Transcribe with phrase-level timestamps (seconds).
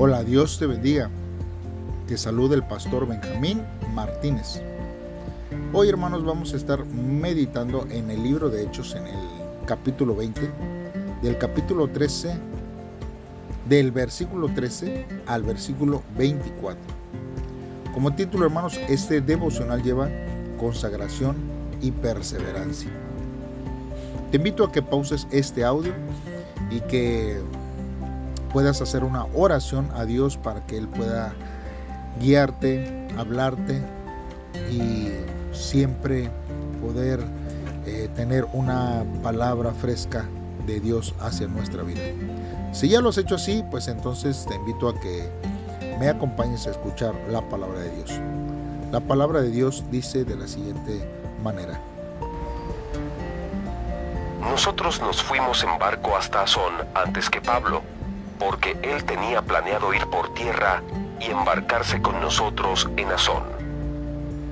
[0.00, 1.10] Hola, Dios te bendiga.
[2.06, 4.62] Te saluda el pastor Benjamín Martínez.
[5.72, 9.18] Hoy hermanos vamos a estar meditando en el libro de Hechos en el
[9.66, 10.52] capítulo 20,
[11.20, 12.32] del capítulo 13,
[13.68, 16.80] del versículo 13 al versículo 24.
[17.92, 20.08] Como título hermanos, este devocional lleva
[20.60, 21.34] consagración
[21.82, 22.90] y perseverancia.
[24.30, 25.92] Te invito a que pauses este audio
[26.70, 27.42] y que
[28.48, 31.34] puedas hacer una oración a Dios para que Él pueda
[32.20, 33.80] guiarte, hablarte
[34.70, 35.12] y
[35.52, 36.30] siempre
[36.80, 37.20] poder
[37.86, 40.24] eh, tener una palabra fresca
[40.66, 42.02] de Dios hacia nuestra vida.
[42.72, 45.28] Si ya lo has hecho así, pues entonces te invito a que
[45.98, 48.20] me acompañes a escuchar la palabra de Dios.
[48.92, 51.06] La palabra de Dios dice de la siguiente
[51.42, 51.80] manera.
[54.40, 57.82] Nosotros nos fuimos en barco hasta Azón antes que Pablo
[58.38, 60.82] porque él tenía planeado ir por tierra
[61.20, 63.42] y embarcarse con nosotros en Azón.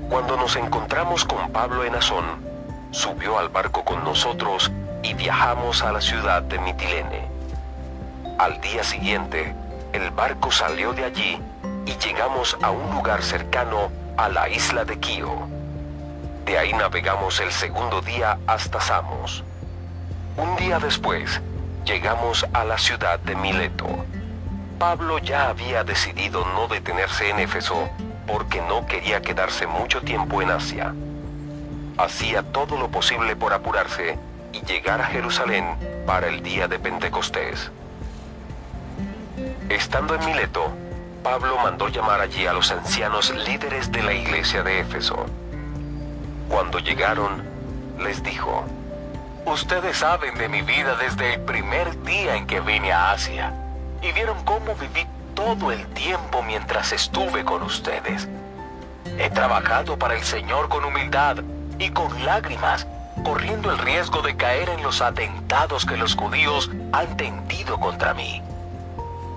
[0.08, 2.24] Cuando nos encontramos con Pablo en Azón,
[2.90, 4.70] subió al barco con nosotros
[5.02, 7.28] y viajamos a la ciudad de Mitilene.
[8.38, 9.54] Al día siguiente,
[9.92, 11.40] el barco salió de allí
[11.86, 15.48] y llegamos a un lugar cercano a la isla de Quío.
[16.44, 19.42] De ahí navegamos el segundo día hasta Samos.
[20.36, 21.40] Un día después,
[21.86, 23.86] llegamos a la ciudad de Mileto.
[24.78, 27.88] Pablo ya había decidido no detenerse en Éfeso
[28.26, 30.92] porque no quería quedarse mucho tiempo en Asia.
[31.96, 34.18] Hacía todo lo posible por apurarse
[34.52, 35.64] y llegar a Jerusalén
[36.06, 37.70] para el día de Pentecostés.
[39.68, 40.72] Estando en Mileto,
[41.22, 45.24] Pablo mandó llamar allí a los ancianos líderes de la iglesia de Éfeso.
[46.48, 47.44] Cuando llegaron,
[48.00, 48.64] les dijo,
[49.46, 53.54] Ustedes saben de mi vida desde el primer día en que vine a Asia
[54.02, 58.28] y vieron cómo viví todo el tiempo mientras estuve con ustedes.
[59.16, 61.36] He trabajado para el Señor con humildad
[61.78, 62.88] y con lágrimas,
[63.22, 68.42] corriendo el riesgo de caer en los atentados que los judíos han tendido contra mí.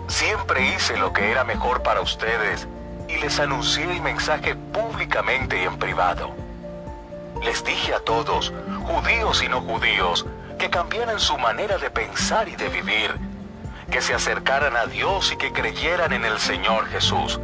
[0.07, 2.67] Siempre hice lo que era mejor para ustedes
[3.07, 6.48] y les anuncié el mensaje públicamente y en privado.
[7.43, 10.25] Les dije a todos, judíos y no judíos,
[10.57, 13.15] que cambiaran su manera de pensar y de vivir,
[13.89, 17.39] que se acercaran a Dios y que creyeran en el Señor Jesús.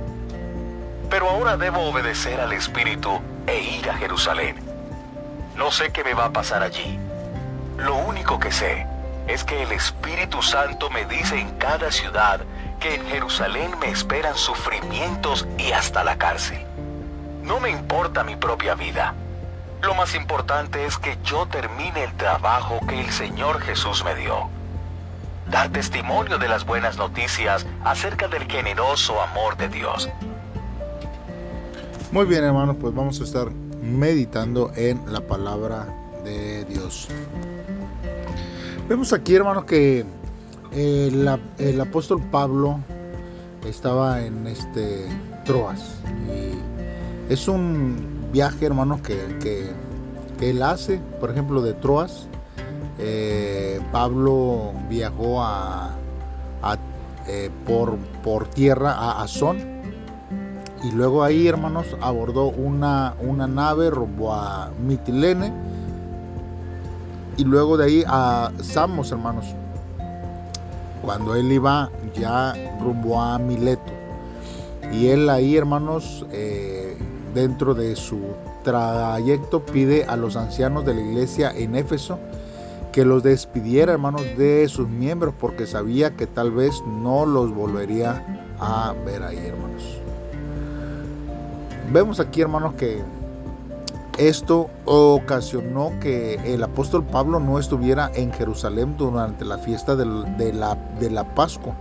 [1.10, 4.58] Pero ahora debo obedecer al Espíritu e ir a Jerusalén.
[5.56, 7.00] No sé qué me va a pasar allí.
[7.78, 8.86] Lo único que sé
[9.28, 12.42] es que el Espíritu Santo me dice en cada ciudad
[12.82, 16.60] que en Jerusalén me esperan sufrimientos y hasta la cárcel.
[17.44, 19.14] No me importa mi propia vida
[19.86, 24.50] lo más importante es que yo termine el trabajo que el Señor Jesús me dio.
[25.52, 30.10] Dar testimonio de las buenas noticias acerca del generoso amor de Dios.
[32.12, 33.52] Muy bien hermanos, pues vamos a estar
[33.82, 35.88] meditando en la palabra
[36.24, 37.08] de Dios.
[38.90, 40.04] Vemos aquí hermanos que
[40.72, 42.80] el, apóstol Pablo
[43.66, 45.08] estaba en este
[45.44, 49.72] Troas y es un viaje, hermanos, que,
[50.42, 52.28] él hace, por ejemplo, de Troas.
[53.00, 55.96] Eh, Pablo viajó a,
[57.30, 57.96] eh, por,
[58.26, 59.58] por, tierra a Azón
[60.84, 65.54] y luego ahí, hermanos, abordó una, una nave rumbo a Mitilene
[67.38, 69.46] y luego de ahí a Samos, hermanos.
[71.02, 73.94] Cuando él iba ya rumbo a Mileto.
[74.92, 76.85] Y él ahí, hermanos, eh,
[77.36, 78.20] dentro de su
[78.64, 82.18] trayecto pide a los ancianos de la iglesia en Éfeso
[82.92, 88.26] que los despidiera, hermanos, de sus miembros, porque sabía que tal vez no los volvería
[88.58, 90.00] a ver ahí, hermanos.
[91.92, 93.02] Vemos aquí, hermanos, que
[94.18, 101.36] esto ocasionó que el apóstol Pablo no estuviera en Jerusalén durante la fiesta de la,
[101.36, 101.76] Pascua,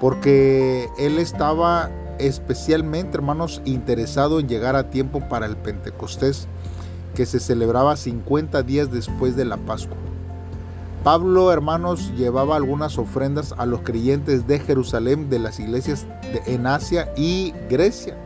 [0.00, 6.48] porque él estaba especialmente, hermanos, interesado en llegar a tiempo para el Pentecostés,
[7.14, 9.96] que se celebraba 50 días después de la Pascua.
[11.04, 16.06] Pablo, hermanos, llevaba algunas ofrendas a los creyentes de Jerusalén de las iglesias
[16.46, 18.16] en Asia y Grecia.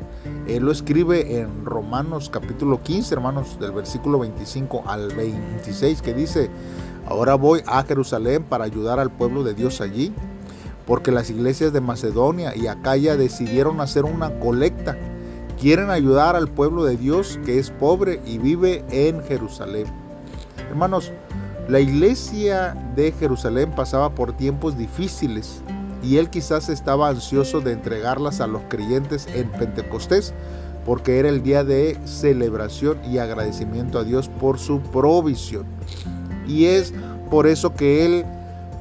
[0.46, 6.50] Él lo escribe en Romanos capítulo 15, hermanos, del versículo 25 al 26, que dice,
[7.06, 10.12] ahora voy a Jerusalén para ayudar al pueblo de Dios allí
[10.86, 14.96] porque las iglesias de Macedonia y Acaya decidieron hacer una colecta.
[15.60, 19.86] Quieren ayudar al pueblo de Dios que es pobre y vive en Jerusalén.
[20.68, 21.12] Hermanos,
[21.68, 25.62] la iglesia de Jerusalén pasaba por tiempos difíciles
[26.02, 30.34] y él quizás estaba ansioso de entregarlas a los creyentes en Pentecostés,
[30.84, 35.64] porque era el día de celebración y agradecimiento a Dios por su provisión.
[36.48, 36.92] Y es
[37.30, 38.24] por eso que él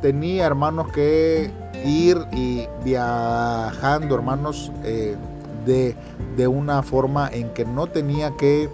[0.01, 1.51] tenía, hermanos, que
[1.85, 5.15] ir y viajando, hermanos, eh,
[5.65, 5.95] de,
[6.37, 8.69] de una forma en que no tenía que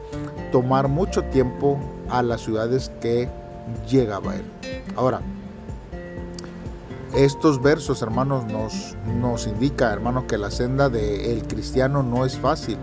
[0.51, 1.77] tomar mucho tiempo
[2.09, 3.29] a las ciudades que
[3.89, 4.45] llegaba él.
[4.95, 5.21] Ahora,
[7.15, 12.77] estos versos, hermanos, nos, nos indica, hermanos, que la senda del cristiano no es fácil.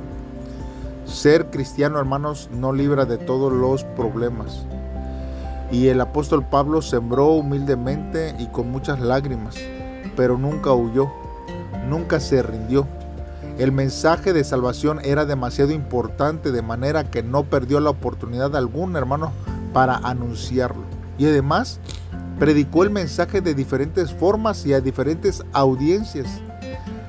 [1.04, 4.66] Ser cristiano, hermanos, no libra de todos los problemas.
[5.70, 9.56] Y el apóstol Pablo sembró humildemente y con muchas lágrimas,
[10.16, 11.10] pero nunca huyó,
[11.88, 12.86] nunca se rindió.
[13.58, 18.98] El mensaje de salvación era demasiado importante de manera que no perdió la oportunidad alguna,
[18.98, 19.30] hermanos,
[19.72, 20.82] para anunciarlo.
[21.18, 21.78] Y además,
[22.38, 26.40] predicó el mensaje de diferentes formas y a diferentes audiencias.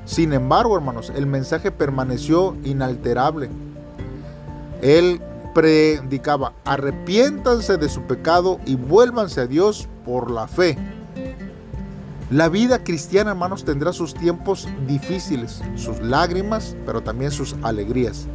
[0.06, 3.50] Sin embargo, hermanos, el mensaje permaneció inalterable.
[4.84, 5.20] Él
[5.56, 10.78] predicaba, arrepiéntanse de su pecado y vuélvanse a Dios por la fe.
[12.32, 18.26] La vida cristiana, hermanos, tendrá sus tiempos difíciles, sus lágrimas, pero también sus alegrías.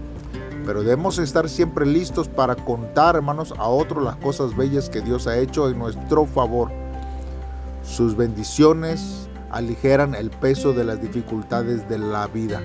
[0.65, 5.27] Pero debemos estar siempre listos para contar, hermanos, a otros las cosas bellas que Dios
[5.27, 6.71] ha hecho en nuestro favor.
[7.83, 12.61] Sus bendiciones aligeran el peso de las dificultades de la vida.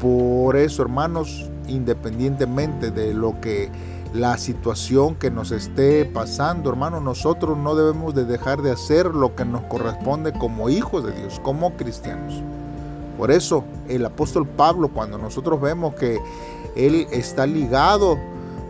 [0.00, 3.70] Por eso, hermanos, independientemente de lo que
[4.12, 9.36] la situación que nos esté pasando, hermanos, nosotros no debemos de dejar de hacer lo
[9.36, 12.42] que nos corresponde como hijos de Dios, como cristianos.
[13.16, 16.18] Por eso el apóstol Pablo, cuando nosotros vemos que
[16.74, 18.18] él está ligado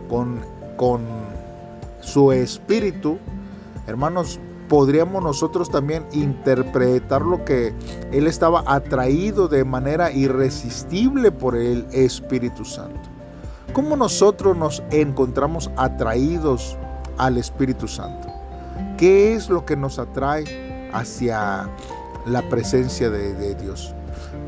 [0.09, 0.41] con,
[0.77, 1.01] con
[2.01, 3.17] su espíritu,
[3.87, 4.39] hermanos,
[4.71, 7.73] podríamos nosotros también interpretar lo que
[8.13, 13.10] él estaba atraído de manera irresistible por el Espíritu Santo.
[13.73, 16.77] ¿Cómo nosotros nos encontramos atraídos
[17.17, 18.27] al Espíritu Santo?
[18.97, 21.69] ¿Qué es lo que nos atrae hacia
[22.25, 23.95] la presencia de, Dios?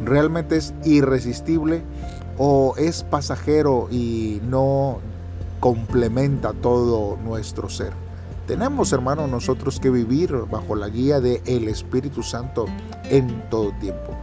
[0.04, 1.84] ¿Realmente es irresistible
[2.38, 5.00] o es pasajero y no
[5.62, 7.94] complementa todo nuestro ser?
[8.46, 12.66] Tenemos, hermanos, nosotros que vivir bajo la guía del el Espíritu Santo
[13.06, 14.18] en todo tiempo.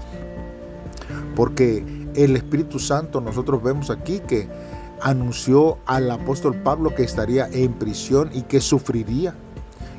[1.35, 4.47] Porque el Espíritu Santo, nosotros vemos aquí que
[5.03, 9.35] anunció al apóstol Pablo que estaría en prisión y que sufriría.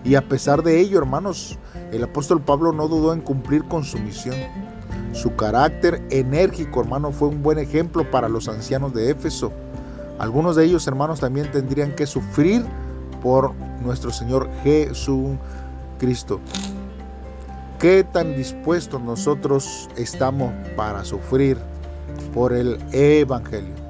[0.03, 1.57] Y a pesar de ello, hermanos,
[1.92, 4.36] el apóstol Pablo no dudó en cumplir con su misión.
[5.13, 9.51] Su carácter enérgico, hermano, fue un buen ejemplo para los ancianos de Éfeso.
[10.19, 12.63] Algunos de ellos, hermanos, también tendrían que sufrir
[13.21, 13.53] por
[13.83, 16.39] nuestro Señor Jesucristo.
[17.80, 21.57] ¿Qué tan dispuestos nosotros estamos para sufrir
[22.33, 23.81] por el Evangelio?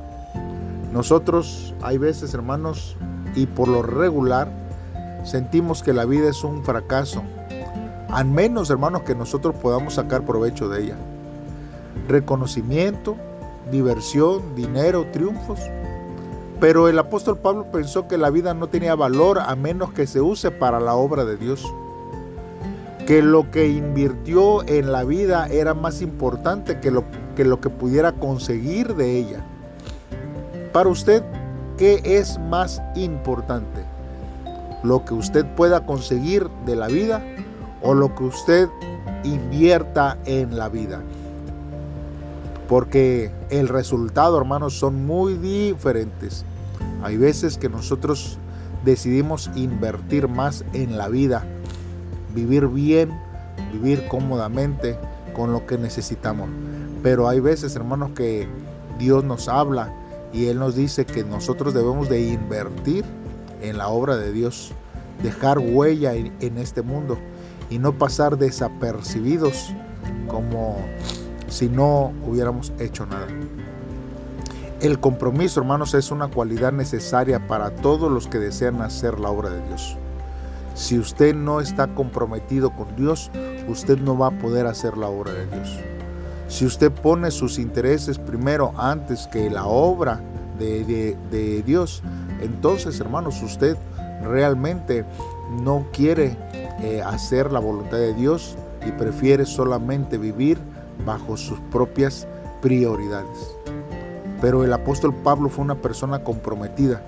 [0.94, 2.98] Nosotros hay veces, hermanos,
[3.36, 4.52] y por lo regular,
[5.24, 7.22] sentimos que la vida es un fracaso,
[8.10, 10.98] al menos, hermanos, que nosotros podamos sacar provecho de ella.
[12.10, 13.16] Reconocimiento,
[13.72, 15.62] diversión, dinero, triunfos,
[16.60, 20.22] pero el apóstol Pablo pensó que la vida no tenía valor a menos que se
[20.22, 21.66] use para la obra de Dios.
[23.08, 27.04] Que lo que invirtió en la vida era más importante que lo
[27.36, 29.44] que, lo que pudiera conseguir de ella.
[30.74, 31.22] Para usted,
[31.78, 33.84] ¿qué es más importante?
[34.84, 37.22] ¿Lo que usted pueda conseguir de la vida
[37.82, 38.70] o lo que usted
[39.26, 41.02] invierta en la vida?
[42.70, 46.46] Porque el resultado, hermanos, son muy diferentes.
[47.04, 48.38] Hay veces que nosotros
[48.86, 51.44] decidimos invertir más en la vida,
[52.34, 53.12] vivir bien,
[53.74, 54.98] vivir cómodamente
[55.34, 56.50] con lo que necesitamos.
[57.04, 58.48] Pero hay veces, hermanos, que
[58.98, 59.94] Dios nos habla
[60.34, 63.06] y Él nos dice que nosotros debemos de invertir
[63.62, 64.72] en la obra de Dios,
[65.24, 67.18] dejar huella en este mundo
[67.70, 69.74] y no pasar desapercibidos
[70.28, 70.78] como
[71.48, 73.28] si no hubiéramos hecho nada.
[74.82, 79.50] El compromiso, hermanos, es una cualidad necesaria para todos los que desean hacer la obra
[79.52, 79.96] de Dios.
[80.74, 83.30] Si usted no está comprometido con Dios,
[83.68, 85.91] usted no va a poder hacer la obra de Dios.
[86.52, 90.20] Si usted pone sus intereses primero antes que la obra
[90.60, 92.04] de, Dios,
[92.42, 93.78] entonces, hermanos, usted
[94.22, 95.06] realmente
[95.64, 96.38] no quiere
[96.82, 100.58] eh, hacer la voluntad de Dios y prefiere solamente vivir
[101.06, 102.28] bajo sus propias
[102.62, 103.56] prioridades.
[104.42, 107.02] Pero el apóstol Pablo fue una persona comprometida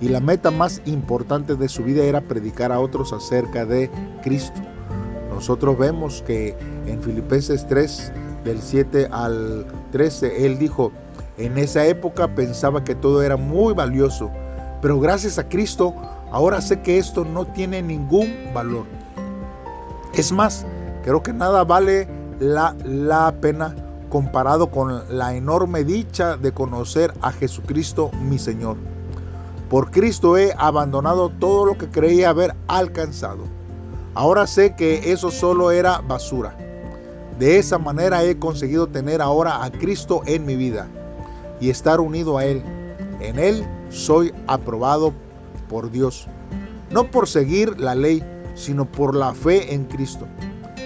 [0.00, 3.90] y la meta más importante de su vida era predicar a otros acerca de
[4.22, 4.58] Cristo.
[5.28, 6.56] nosotros vemos que
[6.86, 8.12] en Filipenses 3,
[8.44, 10.92] del 7 al 13, él dijo,
[11.38, 14.30] en esa época pensaba que todo era muy valioso,
[14.82, 15.94] pero gracias a Cristo
[16.30, 18.86] ahora sé que esto no tiene ningún valor.
[20.14, 20.66] Es más,
[21.02, 23.74] creo que nada vale la, la pena
[24.08, 28.76] comparado con la enorme dicha de conocer a Jesucristo mi Señor.
[29.68, 33.44] Por Cristo he abandonado todo lo que creía haber alcanzado.
[34.14, 36.56] Ahora sé que eso solo era basura.
[37.40, 40.88] De esa manera he conseguido tener ahora a Cristo en mi vida
[41.58, 42.62] y estar unido a Él.
[43.18, 45.14] En Él soy aprobado
[45.66, 46.26] por Dios,
[46.90, 48.22] no por seguir la ley,
[48.54, 50.26] sino por la fe en Cristo.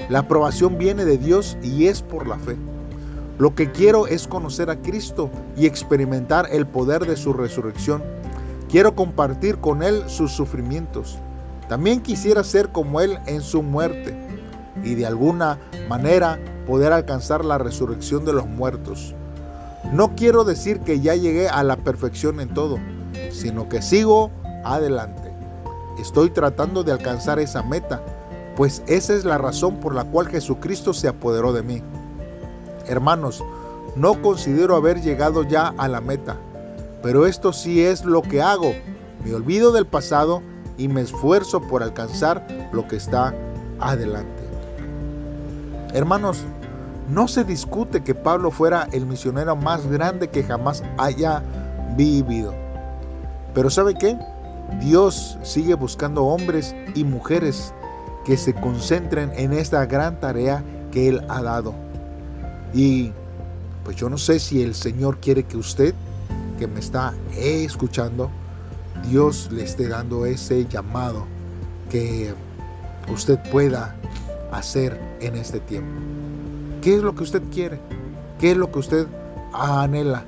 [0.09, 2.57] La aprobación viene de Dios y es por la fe.
[3.37, 8.01] Lo que quiero es conocer a Cristo y experimentar el poder de su resurrección.
[8.71, 11.19] Quiero compartir con Él sus sufrimientos.
[11.69, 14.24] También quisiera ser como Él en su muerte
[14.85, 19.15] y de alguna manera poder alcanzar la resurrección de los muertos.
[19.93, 22.79] No quiero decir que ya llegué a la perfección en todo,
[23.31, 24.31] sino que sigo
[24.65, 25.33] adelante.
[25.99, 28.03] Estoy tratando de alcanzar esa meta,
[28.57, 31.83] pues esa es la razón por la cual Jesucristo se apoderó de mí.
[32.87, 33.43] Hermanos,
[33.97, 36.37] no considero haber llegado ya a la meta,
[37.03, 38.75] pero esto sí es lo que hago.
[39.25, 40.43] Me olvido del pasado
[40.77, 43.35] y me esfuerzo por alcanzar lo que está
[43.81, 44.44] adelante.
[45.95, 46.43] Hermanos,
[47.09, 51.41] no se discute que Pablo fuera el misionero más grande que jamás haya
[51.97, 52.53] vivido.
[53.55, 54.19] Pero ¿sabe qué?
[54.81, 57.73] Dios sigue buscando hombres y mujeres
[58.25, 61.73] que se concentren en esta gran tarea que Él ha dado.
[62.73, 63.13] Y
[63.85, 65.95] pues yo no sé si el Señor quiere que usted,
[66.59, 68.31] que me está escuchando,
[69.09, 71.25] Dios le esté dando ese llamado
[71.89, 72.35] que
[73.13, 73.95] usted pueda
[74.59, 75.93] hacer en este tiempo.
[76.83, 77.81] ¿Qué es lo que usted quiere?
[78.39, 79.07] ¿Qué es lo que usted
[79.53, 80.25] anhela?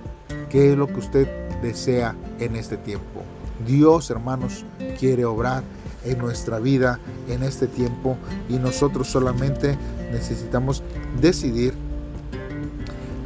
[0.49, 1.29] ¿Qué es lo que usted
[1.61, 3.23] desea en este tiempo?
[3.67, 4.65] Dios, hermanos,
[4.99, 5.63] quiere obrar
[6.05, 8.17] en nuestra vida en este tiempo
[8.49, 9.77] y nosotros solamente
[10.13, 10.83] necesitamos
[11.21, 11.75] decidir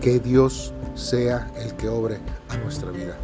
[0.00, 3.16] que Dios sea el que obre a nuestra vida.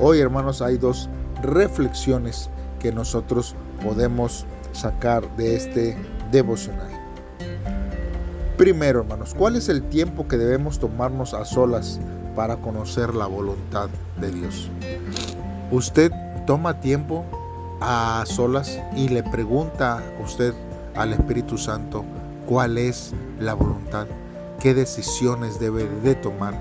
[0.00, 1.08] Hoy, hermanos, hay dos
[1.42, 5.96] reflexiones que nosotros podemos sacar de este
[6.30, 6.97] devocional.
[8.58, 12.00] Primero, hermanos, ¿cuál es el tiempo que debemos tomarnos a solas
[12.34, 13.88] para conocer la voluntad
[14.20, 14.68] de Dios?
[15.70, 16.12] Usted
[16.46, 17.24] toma tiempo
[17.80, 20.52] a solas y le pregunta a usted
[20.96, 22.04] al Espíritu Santo
[22.46, 24.06] cuál es la voluntad
[24.58, 26.54] qué decisiones debe de tomar,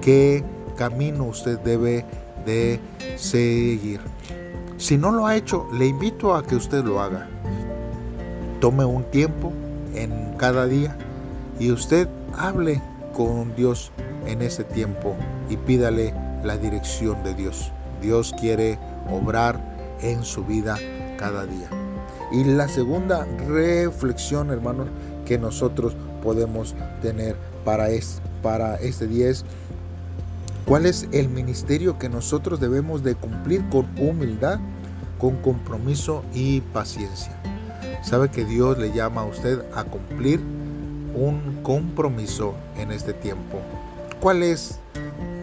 [0.00, 0.44] qué
[0.76, 2.04] camino usted debe
[2.46, 2.80] de
[3.16, 4.00] seguir.
[4.78, 7.28] Si no lo ha hecho, le invito a que usted lo haga.
[8.60, 9.52] Tome un tiempo
[9.94, 10.96] en cada día
[11.58, 12.80] y usted hable
[13.14, 13.90] con Dios
[14.26, 15.16] en ese tiempo
[15.48, 17.72] y pídale la dirección de Dios.
[18.00, 18.78] Dios quiere
[19.10, 19.60] obrar
[20.00, 20.78] en su vida
[21.18, 21.68] cada día.
[22.30, 24.88] Y la segunda reflexión, hermanos,
[25.24, 29.44] que nosotros podemos tener para, es, para este día es
[30.64, 34.60] cuál es el ministerio que nosotros debemos de cumplir con humildad,
[35.18, 37.34] con compromiso y paciencia.
[38.02, 40.40] Sabe que Dios le llama a usted a cumplir
[41.18, 43.60] un compromiso en este tiempo.
[44.20, 44.78] ¿Cuál es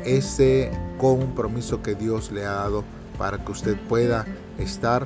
[0.03, 2.83] ese compromiso que Dios le ha dado
[3.17, 4.25] para que usted pueda
[4.57, 5.05] estar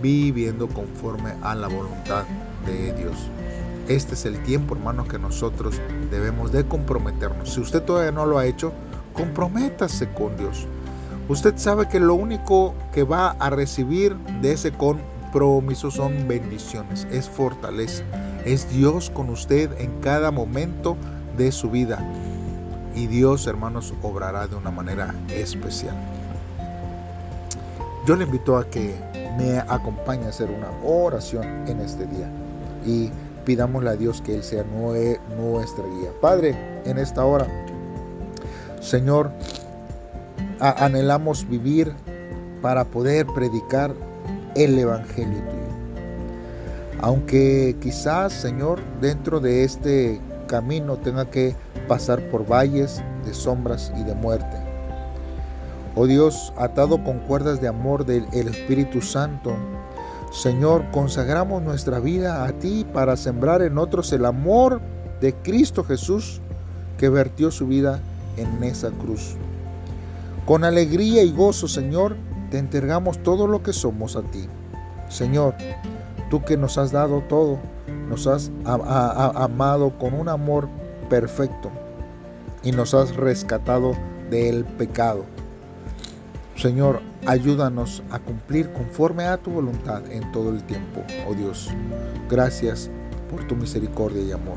[0.00, 2.24] viviendo conforme a la voluntad
[2.66, 3.16] de Dios?
[3.88, 5.80] Este es el tiempo, hermanos, que nosotros
[6.10, 7.52] debemos de comprometernos.
[7.52, 8.72] Si usted todavía no lo ha hecho,
[9.12, 10.66] comprométase con Dios.
[11.28, 17.28] Usted sabe que lo único que va a recibir de ese compromiso son bendiciones, es
[17.28, 18.04] fortaleza.
[18.44, 20.96] Es Dios con usted en cada momento
[21.36, 21.98] de su vida.
[22.94, 25.94] Y Dios, hermanos, obrará de una manera especial.
[28.06, 28.94] Yo le invito a que
[29.38, 32.28] me acompañe a hacer una oración en este día.
[32.84, 33.10] Y
[33.44, 36.10] pidámosle a Dios que Él sea nuestra guía.
[36.20, 37.46] Padre, en esta hora,
[38.80, 39.30] Señor,
[40.58, 41.92] anhelamos vivir
[42.60, 43.94] para poder predicar
[44.54, 45.61] el Evangelio tuyo.
[47.02, 51.56] Aunque quizás, Señor, dentro de este camino tenga que
[51.88, 54.56] pasar por valles de sombras y de muerte.
[55.96, 59.54] Oh Dios, atado con cuerdas de amor del Espíritu Santo,
[60.32, 64.80] Señor, consagramos nuestra vida a ti para sembrar en otros el amor
[65.20, 66.40] de Cristo Jesús
[66.96, 68.00] que vertió su vida
[68.36, 69.34] en esa cruz.
[70.46, 72.16] Con alegría y gozo, Señor,
[72.50, 74.46] te entregamos todo lo que somos a ti.
[75.08, 75.54] Señor,
[76.32, 77.58] tú que nos has dado todo,
[78.08, 80.66] nos has amado con un amor
[81.10, 81.70] perfecto
[82.62, 83.92] y nos has rescatado
[84.30, 85.26] del pecado.
[86.56, 91.68] Señor, ayúdanos a cumplir conforme a tu voluntad en todo el tiempo, oh Dios.
[92.30, 92.90] Gracias
[93.30, 94.56] por tu misericordia y amor.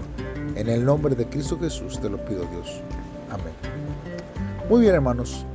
[0.55, 2.81] En el nombre de Cristo Jesús te lo pido, Dios.
[3.29, 3.51] Amén.
[4.69, 5.45] Muy bien, hermanos.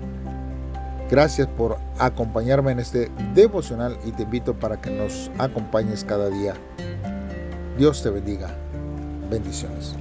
[1.11, 6.55] Gracias por acompañarme en este devocional y te invito para que nos acompañes cada día.
[7.77, 8.55] Dios te bendiga.
[9.29, 9.97] Bendiciones.